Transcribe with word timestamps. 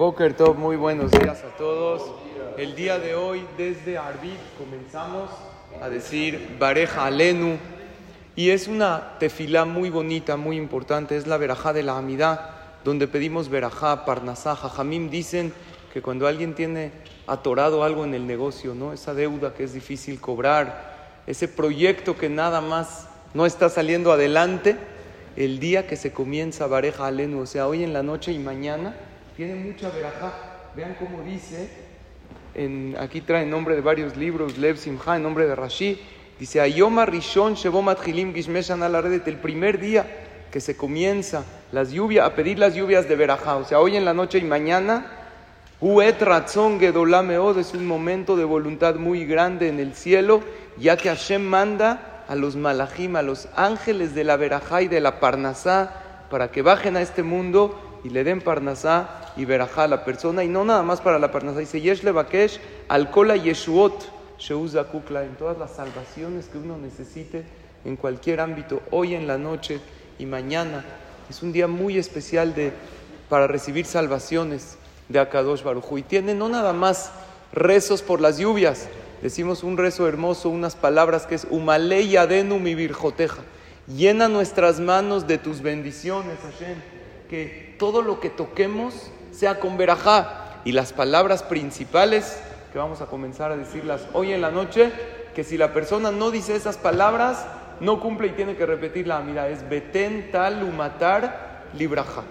Boker 0.00 0.32
Top, 0.32 0.56
muy 0.56 0.76
buenos 0.76 1.10
días 1.10 1.44
a 1.44 1.54
todos. 1.58 2.10
El 2.56 2.74
día 2.74 2.98
de 2.98 3.14
hoy, 3.14 3.44
desde 3.58 3.98
Arbit, 3.98 4.38
comenzamos 4.56 5.28
a 5.78 5.90
decir 5.90 6.56
Bareja 6.58 7.04
Alenu. 7.04 7.58
Y 8.34 8.48
es 8.48 8.66
una 8.66 9.18
tefilá 9.18 9.66
muy 9.66 9.90
bonita, 9.90 10.38
muy 10.38 10.56
importante. 10.56 11.18
Es 11.18 11.26
la 11.26 11.36
verajá 11.36 11.74
de 11.74 11.82
la 11.82 11.98
Amidá, 11.98 12.78
donde 12.82 13.08
pedimos 13.08 13.50
verajá, 13.50 14.06
parnasá. 14.06 14.56
Jajamim 14.56 15.10
dicen 15.10 15.52
que 15.92 16.00
cuando 16.00 16.26
alguien 16.26 16.54
tiene 16.54 16.92
atorado 17.26 17.84
algo 17.84 18.02
en 18.06 18.14
el 18.14 18.26
negocio, 18.26 18.74
¿no? 18.74 18.94
esa 18.94 19.12
deuda 19.12 19.52
que 19.52 19.64
es 19.64 19.74
difícil 19.74 20.18
cobrar, 20.18 21.20
ese 21.26 21.46
proyecto 21.46 22.16
que 22.16 22.30
nada 22.30 22.62
más 22.62 23.06
no 23.34 23.44
está 23.44 23.68
saliendo 23.68 24.12
adelante, 24.12 24.78
el 25.36 25.60
día 25.60 25.86
que 25.86 25.96
se 25.96 26.10
comienza 26.10 26.66
Bareja 26.66 27.06
Alenu, 27.06 27.42
o 27.42 27.46
sea, 27.46 27.68
hoy 27.68 27.84
en 27.84 27.92
la 27.92 28.02
noche 28.02 28.32
y 28.32 28.38
mañana, 28.38 28.96
tiene 29.40 29.54
mucha 29.54 29.88
verajá. 29.88 30.34
Vean 30.76 30.96
cómo 30.98 31.22
dice, 31.22 31.70
en, 32.54 32.94
aquí 33.00 33.22
trae 33.22 33.46
nombre 33.46 33.74
de 33.74 33.80
varios 33.80 34.14
libros, 34.14 34.58
Lev 34.58 34.76
Simcha, 34.76 35.16
en 35.16 35.22
nombre 35.22 35.46
de 35.46 35.56
Rashi, 35.56 35.98
dice, 36.38 36.60
Ayoma 36.60 37.06
Rishon 37.06 37.54
Shebomat 37.54 38.06
Hilim 38.06 38.34
Gishmeshan 38.34 38.82
Alaredet, 38.82 39.26
el 39.28 39.38
primer 39.38 39.80
día 39.80 40.04
que 40.52 40.60
se 40.60 40.76
comienza 40.76 41.46
las 41.72 41.90
lluvias, 41.90 42.26
a 42.26 42.34
pedir 42.34 42.58
las 42.58 42.74
lluvias 42.74 43.08
de 43.08 43.16
verajá, 43.16 43.56
o 43.56 43.64
sea, 43.64 43.80
hoy 43.80 43.96
en 43.96 44.04
la 44.04 44.12
noche 44.12 44.36
y 44.36 44.44
mañana, 44.44 45.06
Huet 45.80 46.20
Ratzon 46.20 46.78
Gedolameod 46.78 47.58
es 47.58 47.72
un 47.72 47.86
momento 47.86 48.36
de 48.36 48.44
voluntad 48.44 48.96
muy 48.96 49.24
grande 49.24 49.68
en 49.68 49.80
el 49.80 49.94
cielo, 49.94 50.42
ya 50.76 50.98
que 50.98 51.08
Hashem 51.08 51.40
manda 51.40 52.24
a 52.28 52.34
los 52.34 52.56
malachim, 52.56 53.16
a 53.16 53.22
los 53.22 53.48
ángeles 53.56 54.14
de 54.14 54.24
la 54.24 54.36
verajá 54.36 54.82
y 54.82 54.88
de 54.88 55.00
la 55.00 55.18
parnasá, 55.18 56.26
para 56.28 56.50
que 56.50 56.60
bajen 56.60 56.98
a 56.98 57.00
este 57.00 57.22
mundo 57.22 57.89
y 58.04 58.10
le 58.10 58.24
den 58.24 58.40
parnasá 58.40 59.32
y 59.36 59.44
verajá 59.44 59.84
a 59.84 59.88
la 59.88 60.04
persona, 60.04 60.44
y 60.44 60.48
no 60.48 60.64
nada 60.64 60.82
más 60.82 61.00
para 61.00 61.18
la 61.18 61.30
parnasá. 61.30 61.60
Dice, 61.60 61.80
Yesh 61.80 62.02
Levakesh, 62.02 62.60
Alcola 62.88 63.36
Yeshuot, 63.36 64.38
Sheuza 64.38 64.84
Kukla, 64.84 65.24
en 65.24 65.36
todas 65.36 65.58
las 65.58 65.72
salvaciones 65.72 66.46
que 66.46 66.58
uno 66.58 66.78
necesite 66.78 67.44
en 67.84 67.96
cualquier 67.96 68.40
ámbito, 68.40 68.82
hoy 68.90 69.14
en 69.14 69.26
la 69.26 69.38
noche 69.38 69.80
y 70.18 70.26
mañana. 70.26 70.84
Es 71.28 71.42
un 71.42 71.52
día 71.52 71.66
muy 71.66 71.98
especial 71.98 72.54
de, 72.54 72.72
para 73.28 73.46
recibir 73.46 73.86
salvaciones 73.86 74.76
de 75.08 75.18
Akadosh 75.18 75.62
Baruj 75.62 75.98
Y 75.98 76.02
tiene 76.02 76.34
no 76.34 76.48
nada 76.48 76.72
más 76.72 77.12
rezos 77.52 78.02
por 78.02 78.20
las 78.20 78.38
lluvias, 78.38 78.88
decimos 79.22 79.62
un 79.62 79.76
rezo 79.76 80.06
hermoso, 80.08 80.48
unas 80.48 80.76
palabras 80.76 81.26
que 81.26 81.34
es 81.34 81.46
Umalei 81.50 82.16
Adenu 82.16 82.58
mi 82.58 82.74
virjoteja. 82.74 83.42
Llena 83.86 84.28
nuestras 84.28 84.78
manos 84.78 85.26
de 85.26 85.38
tus 85.38 85.62
bendiciones, 85.62 86.38
Hashem 86.38 86.99
que 87.30 87.76
todo 87.78 88.02
lo 88.02 88.18
que 88.18 88.28
toquemos 88.28 89.12
sea 89.30 89.60
con 89.60 89.78
verajá. 89.78 90.60
Y 90.64 90.72
las 90.72 90.92
palabras 90.92 91.44
principales 91.44 92.42
que 92.72 92.78
vamos 92.78 93.00
a 93.00 93.06
comenzar 93.06 93.52
a 93.52 93.56
decirlas 93.56 94.06
hoy 94.12 94.32
en 94.32 94.40
la 94.40 94.50
noche, 94.50 94.90
que 95.34 95.44
si 95.44 95.56
la 95.56 95.72
persona 95.72 96.10
no 96.10 96.32
dice 96.32 96.56
esas 96.56 96.76
palabras, 96.76 97.46
no 97.78 98.00
cumple 98.00 98.26
y 98.26 98.30
tiene 98.30 98.56
que 98.56 98.66
repetirla. 98.66 99.20
Mira, 99.20 99.48
es 99.48 99.68
beten 99.68 100.30
tal 100.32 100.64
umatar 100.64 101.66
libraja. 101.78 102.24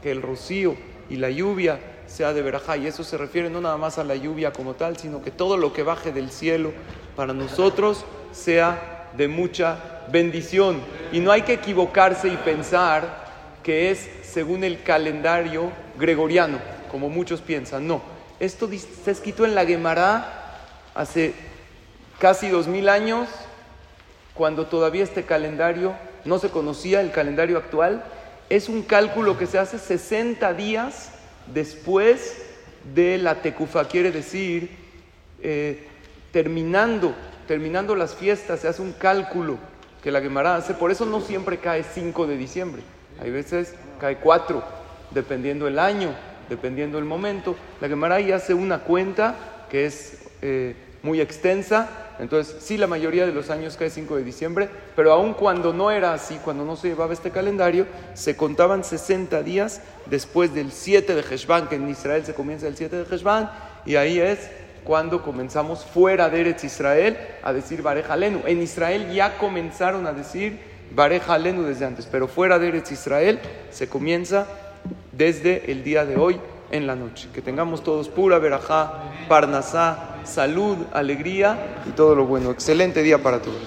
Que 0.00 0.12
el 0.12 0.22
rocío 0.22 0.76
y 1.10 1.16
la 1.16 1.30
lluvia 1.30 1.80
sea 2.06 2.32
de 2.32 2.42
verajá. 2.42 2.76
Y 2.76 2.86
eso 2.86 3.02
se 3.02 3.18
refiere 3.18 3.50
no 3.50 3.60
nada 3.60 3.76
más 3.76 3.98
a 3.98 4.04
la 4.04 4.14
lluvia 4.14 4.52
como 4.52 4.74
tal, 4.74 4.96
sino 4.96 5.20
que 5.20 5.32
todo 5.32 5.56
lo 5.56 5.72
que 5.72 5.82
baje 5.82 6.12
del 6.12 6.30
cielo 6.30 6.70
para 7.16 7.32
nosotros 7.32 8.04
sea 8.30 9.10
de 9.16 9.26
mucha 9.26 10.04
bendición. 10.12 10.80
Y 11.12 11.18
no 11.18 11.32
hay 11.32 11.42
que 11.42 11.54
equivocarse 11.54 12.28
y 12.28 12.36
pensar 12.36 13.23
que 13.64 13.90
es 13.90 14.08
según 14.22 14.62
el 14.62 14.82
calendario 14.84 15.72
gregoriano, 15.98 16.58
como 16.90 17.08
muchos 17.08 17.40
piensan. 17.40 17.88
No, 17.88 18.02
esto 18.38 18.70
está 18.70 19.10
escrito 19.10 19.44
en 19.44 19.56
la 19.56 19.66
Gemara 19.66 20.60
hace 20.94 21.34
casi 22.20 22.48
dos 22.48 22.68
mil 22.68 22.88
años, 22.88 23.28
cuando 24.34 24.66
todavía 24.66 25.02
este 25.02 25.24
calendario 25.24 25.94
no 26.24 26.38
se 26.38 26.50
conocía, 26.50 27.00
el 27.00 27.10
calendario 27.10 27.58
actual. 27.58 28.04
Es 28.50 28.68
un 28.68 28.82
cálculo 28.82 29.38
que 29.38 29.46
se 29.46 29.58
hace 29.58 29.78
60 29.78 30.52
días 30.54 31.10
después 31.52 32.42
de 32.94 33.18
la 33.18 33.40
tecufa, 33.40 33.88
quiere 33.88 34.12
decir, 34.12 34.70
eh, 35.42 35.88
terminando, 36.32 37.14
terminando 37.48 37.96
las 37.96 38.14
fiestas, 38.14 38.60
se 38.60 38.68
hace 38.68 38.82
un 38.82 38.92
cálculo 38.92 39.58
que 40.02 40.10
la 40.10 40.20
Gemara 40.20 40.56
hace, 40.56 40.74
por 40.74 40.90
eso 40.90 41.06
no 41.06 41.22
siempre 41.22 41.58
cae 41.58 41.82
5 41.82 42.26
de 42.26 42.36
diciembre. 42.36 42.82
Hay 43.20 43.30
veces 43.30 43.74
cae 44.00 44.16
cuatro, 44.16 44.62
dependiendo 45.10 45.66
el 45.68 45.78
año, 45.78 46.10
dependiendo 46.48 46.98
el 46.98 47.04
momento. 47.04 47.56
La 47.80 47.88
Gemara 47.88 48.16
ahí 48.16 48.32
hace 48.32 48.54
una 48.54 48.80
cuenta 48.80 49.34
que 49.70 49.86
es 49.86 50.18
eh, 50.42 50.74
muy 51.02 51.20
extensa. 51.20 51.88
Entonces, 52.18 52.56
sí, 52.60 52.76
la 52.76 52.86
mayoría 52.86 53.26
de 53.26 53.32
los 53.32 53.50
años 53.50 53.76
cae 53.76 53.90
5 53.90 54.16
de 54.16 54.24
diciembre, 54.24 54.68
pero 54.94 55.12
aun 55.12 55.34
cuando 55.34 55.72
no 55.72 55.90
era 55.90 56.12
así, 56.12 56.38
cuando 56.44 56.64
no 56.64 56.76
se 56.76 56.88
llevaba 56.88 57.12
este 57.12 57.30
calendario, 57.30 57.86
se 58.14 58.36
contaban 58.36 58.84
60 58.84 59.42
días 59.42 59.80
después 60.06 60.54
del 60.54 60.70
7 60.70 61.14
de 61.14 61.22
Heshvan, 61.22 61.68
que 61.68 61.74
en 61.74 61.88
Israel 61.88 62.24
se 62.24 62.34
comienza 62.34 62.68
el 62.68 62.76
7 62.76 63.04
de 63.04 63.14
Heshvan, 63.14 63.50
y 63.84 63.96
ahí 63.96 64.20
es 64.20 64.48
cuando 64.84 65.22
comenzamos 65.22 65.84
fuera 65.84 66.28
de 66.28 66.42
Eretz 66.42 66.64
Israel 66.64 67.18
a 67.42 67.52
decir 67.52 67.82
Barejalenu. 67.82 68.42
En 68.46 68.62
Israel 68.62 69.10
ya 69.12 69.36
comenzaron 69.38 70.06
a 70.06 70.12
decir 70.12 70.60
Bareja 70.94 71.34
Alenu 71.34 71.62
desde 71.62 71.84
antes, 71.84 72.06
pero 72.10 72.28
fuera 72.28 72.58
de 72.58 72.68
Eretz 72.68 72.92
Israel 72.92 73.40
se 73.70 73.88
comienza 73.88 74.46
desde 75.12 75.70
el 75.72 75.82
día 75.82 76.04
de 76.04 76.16
hoy 76.16 76.40
en 76.70 76.86
la 76.86 76.94
noche. 76.94 77.28
Que 77.34 77.42
tengamos 77.42 77.82
todos 77.82 78.08
pura 78.08 78.38
verajá, 78.38 79.12
parnasá, 79.28 80.16
salud, 80.24 80.76
alegría 80.92 81.82
y 81.88 81.90
todo 81.92 82.14
lo 82.14 82.26
bueno. 82.26 82.50
Excelente 82.50 83.02
día 83.02 83.22
para 83.22 83.40
todos. 83.40 83.60